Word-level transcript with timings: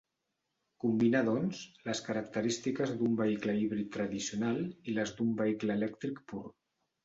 Combina 0.83 1.19
doncs 1.27 1.59
les 1.89 2.01
característiques 2.07 2.95
d'un 3.03 3.19
vehicle 3.21 3.57
híbrid 3.61 3.95
tradicional 3.99 4.61
i 4.93 4.99
les 4.99 5.15
d'un 5.21 5.33
vehicle 5.45 5.75
elèctric 5.81 6.23
pur. 6.33 6.47